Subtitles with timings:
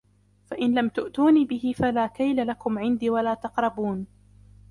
[0.45, 4.05] فإن لم تأتوني به فلا كيل لكم عندي ولا تقربون